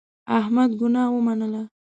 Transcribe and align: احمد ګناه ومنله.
احمد 0.37 0.69
ګناه 0.79 1.09
ومنله. 1.13 1.63